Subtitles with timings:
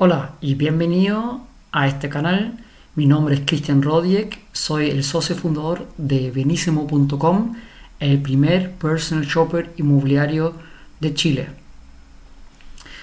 [0.00, 1.40] Hola y bienvenido
[1.72, 2.56] a este canal.
[2.94, 7.56] Mi nombre es Cristian Rodiek, soy el socio fundador de Benissimo.com,
[7.98, 10.54] el primer personal shopper inmobiliario
[11.00, 11.48] de Chile.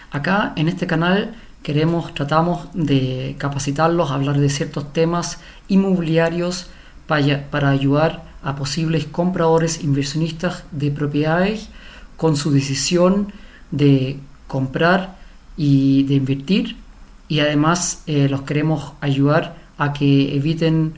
[0.10, 6.70] Acá en este canal queremos, tratamos de capacitarlos a hablar de ciertos temas inmobiliarios
[7.08, 11.68] para, para ayudar a posibles compradores inversionistas de propiedades
[12.16, 13.34] con su decisión
[13.72, 14.18] de
[14.48, 15.18] comprar
[15.58, 16.85] y de invertir
[17.28, 20.94] y además eh, los queremos ayudar a que eviten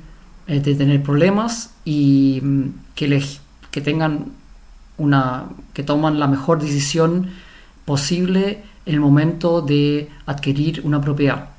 [0.48, 2.64] eh, de tener problemas y mm,
[2.96, 3.42] que les
[3.72, 4.32] que tengan
[4.98, 7.30] una que toman la mejor decisión
[7.86, 11.50] posible en el momento de adquirir una propiedad.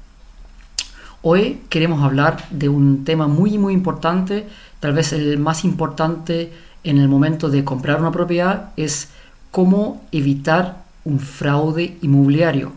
[1.23, 4.47] Hoy queremos hablar de un tema muy muy importante,
[4.81, 6.53] tal vez el más importante
[6.85, 9.11] en el momento de comprar una propiedad es
[9.51, 12.73] cómo evitar un fraude inmobiliario.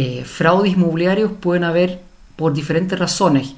[0.00, 2.00] Eh, fraudes inmobiliarios pueden haber
[2.36, 3.56] por diferentes razones,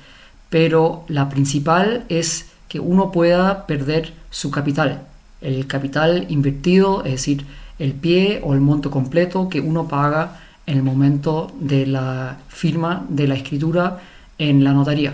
[0.48, 5.06] pero la principal es que uno pueda perder su capital,
[5.42, 7.44] el capital invertido, es decir,
[7.78, 13.04] el pie o el monto completo que uno paga en el momento de la firma
[13.10, 14.00] de la escritura
[14.38, 15.12] en la notaría.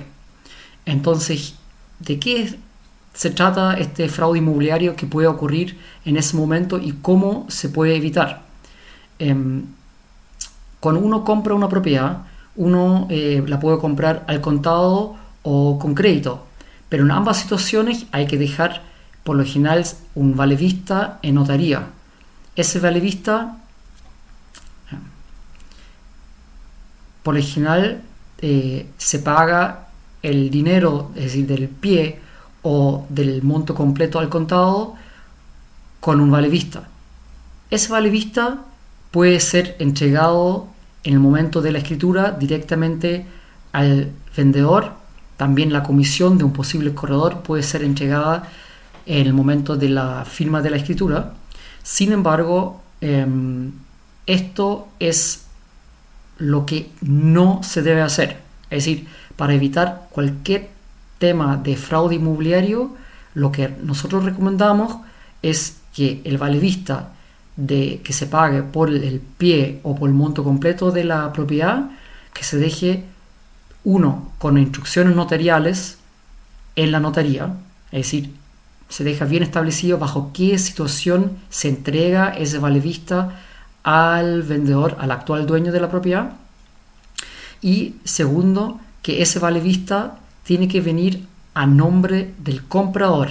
[0.84, 1.56] Entonces,
[1.98, 2.54] ¿de qué
[3.14, 7.96] se trata este fraude inmobiliario que puede ocurrir en ese momento y cómo se puede
[7.96, 8.42] evitar?
[9.18, 9.64] Em,
[10.86, 12.18] cuando uno compra una propiedad,
[12.54, 16.46] uno eh, la puede comprar al contado o con crédito,
[16.88, 18.82] pero en ambas situaciones hay que dejar
[19.24, 19.84] por lo general
[20.14, 21.88] un vale vista en notaría.
[22.54, 23.56] Ese vale vista,
[27.24, 28.02] por lo general,
[28.38, 29.88] eh, se paga
[30.22, 32.20] el dinero, es decir, del pie
[32.62, 34.94] o del monto completo al contado
[35.98, 36.86] con un vale vista.
[37.70, 38.58] Ese vale vista
[39.10, 40.75] puede ser entregado
[41.06, 43.24] en el momento de la escritura directamente
[43.70, 44.94] al vendedor.
[45.36, 48.48] También la comisión de un posible corredor puede ser entregada
[49.06, 51.34] en el momento de la firma de la escritura.
[51.84, 53.70] Sin embargo, em,
[54.26, 55.46] esto es
[56.38, 58.38] lo que no se debe hacer.
[58.68, 59.06] Es decir,
[59.36, 60.70] para evitar cualquier
[61.20, 62.96] tema de fraude inmobiliario,
[63.34, 64.96] lo que nosotros recomendamos
[65.40, 67.12] es que el valevista
[67.56, 71.90] de que se pague por el pie o por el monto completo de la propiedad,
[72.32, 73.04] que se deje
[73.84, 75.98] uno con instrucciones notariales
[76.76, 77.54] en la notaría,
[77.90, 78.34] es decir,
[78.88, 83.40] se deja bien establecido bajo qué situación se entrega ese vale vista
[83.82, 86.32] al vendedor, al actual dueño de la propiedad.
[87.62, 93.30] Y segundo, que ese vale vista tiene que venir a nombre del comprador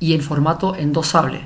[0.00, 1.42] y en formato endosable.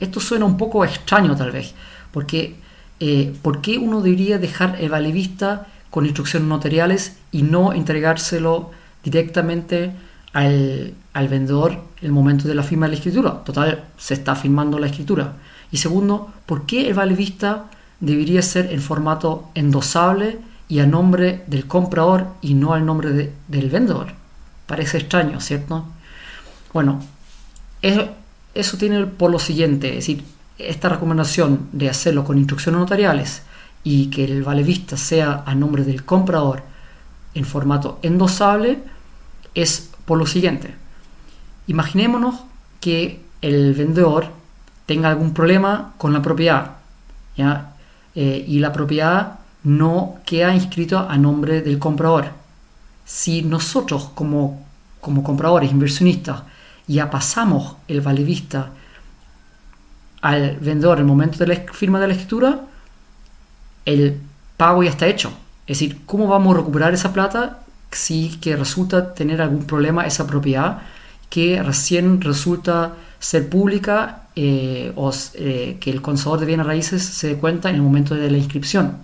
[0.00, 1.74] Esto suena un poco extraño tal vez,
[2.10, 2.56] porque
[3.04, 8.70] eh, ¿por qué uno debería dejar el vale vista con instrucciones notariales y no entregárselo
[9.02, 9.92] directamente
[10.32, 10.94] al,
[11.28, 13.42] vendedor en el momento de la firma de la escritura?
[13.44, 15.32] Total, se está firmando la escritura.
[15.72, 17.64] Y segundo, ¿por qué el vale vista
[17.98, 20.38] debería ser en formato endosable
[20.68, 24.14] y a nombre del comprador y no al nombre del vendedor?
[24.66, 25.84] Parece extraño, ¿cierto?
[26.72, 27.02] Bueno,
[28.54, 30.24] eso tiene por lo siguiente, es decir,
[30.58, 33.42] esta recomendación de hacerlo con instrucciones notariales
[33.84, 36.62] y que el vale vista sea a nombre del comprador
[37.34, 38.78] en formato endosable
[39.54, 40.74] es por lo siguiente.
[41.66, 42.36] Imaginémonos
[42.80, 44.28] que el vendedor
[44.86, 46.72] tenga algún problema con la propiedad.
[48.14, 52.26] Eh, y la propiedad no queda inscrita a nombre del comprador.
[53.04, 54.64] Si nosotros como,
[55.00, 56.42] como compradores, inversionistas,
[56.86, 58.70] ya pasamos el vale vista
[60.22, 62.60] al vendedor en el momento de la firma de la escritura,
[63.84, 64.20] el
[64.56, 65.32] pago ya está hecho.
[65.66, 67.60] Es decir, ¿cómo vamos a recuperar esa plata
[67.90, 70.82] si que resulta tener algún problema esa propiedad
[71.28, 77.28] que recién resulta ser pública eh, o eh, que el conservador de bienes raíces se
[77.28, 78.98] dé cuenta en el momento de la inscripción?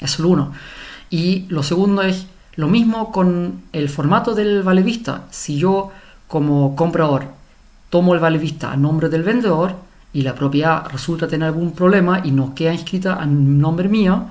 [0.00, 0.52] Eso es lo uno.
[1.10, 5.24] Y lo segundo es lo mismo con el formato del vale vista.
[5.30, 5.90] Si yo
[6.28, 7.36] como comprador
[7.90, 9.74] tomo el vale vista a nombre del vendedor
[10.12, 14.26] y la propiedad resulta tener algún problema y no queda inscrita a nombre mío,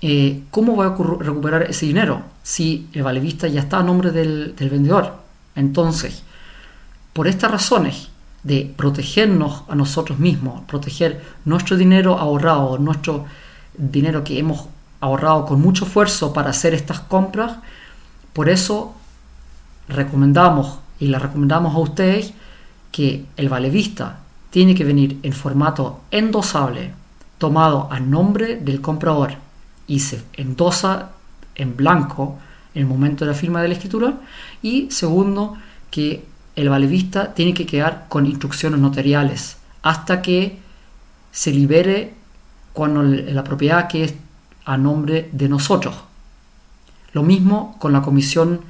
[0.00, 4.10] eh, ¿cómo voy a recuperar ese dinero si el vale vista ya está a nombre
[4.10, 5.14] del, del vendedor?
[5.54, 6.22] Entonces,
[7.12, 8.08] por estas razones
[8.42, 13.24] de protegernos a nosotros mismos, proteger nuestro dinero ahorrado, nuestro
[13.76, 14.66] dinero que hemos
[15.00, 17.56] ahorrado con mucho esfuerzo para hacer estas compras,
[18.32, 18.94] por eso
[19.88, 22.32] recomendamos y le recomendamos a ustedes
[22.92, 24.20] que el vale vista
[24.50, 26.92] tiene que venir en formato endosable
[27.38, 29.34] tomado a nombre del comprador
[29.86, 31.10] y se endosa
[31.54, 32.38] en blanco
[32.74, 34.14] en el momento de la firma de la escritura.
[34.62, 35.56] Y segundo,
[35.90, 36.24] que
[36.56, 40.58] el valevista tiene que quedar con instrucciones notariales hasta que
[41.32, 42.14] se libere
[42.72, 44.14] cuando la propiedad que es
[44.64, 45.94] a nombre de nosotros.
[47.12, 48.60] Lo mismo con la comisión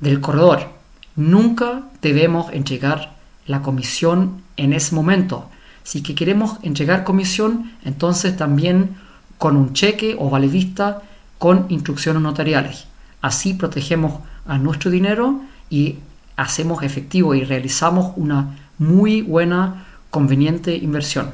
[0.00, 0.79] del corredor.
[1.16, 3.16] Nunca debemos entregar
[3.46, 5.48] la comisión en ese momento.
[5.82, 8.96] Si que queremos entregar comisión, entonces también
[9.38, 11.02] con un cheque o vale vista
[11.38, 12.86] con instrucciones notariales.
[13.22, 15.96] Así protegemos a nuestro dinero y
[16.36, 21.32] hacemos efectivo y realizamos una muy buena, conveniente inversión.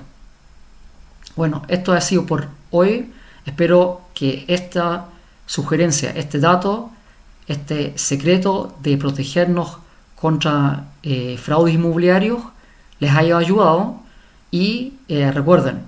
[1.36, 3.12] Bueno, esto ha sido por hoy.
[3.44, 5.06] Espero que esta
[5.46, 6.90] sugerencia, este dato,
[7.48, 9.78] este secreto de protegernos
[10.14, 12.40] contra eh, fraudes inmobiliarios
[12.98, 14.00] les haya ayudado
[14.50, 15.82] y eh, recuerden,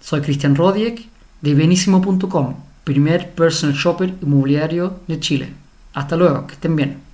[0.00, 1.08] soy Cristian Rodiek
[1.40, 2.54] de Benísimo.com,
[2.84, 5.52] primer personal shopper inmobiliario de Chile.
[5.92, 7.09] Hasta luego, que estén bien.